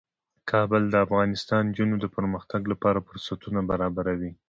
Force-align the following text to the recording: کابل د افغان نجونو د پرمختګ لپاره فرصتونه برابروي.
کابل 0.51 0.81
د 0.89 0.95
افغان 1.05 1.29
نجونو 1.69 1.95
د 1.99 2.05
پرمختګ 2.15 2.61
لپاره 2.71 3.03
فرصتونه 3.07 3.59
برابروي. 3.71 4.31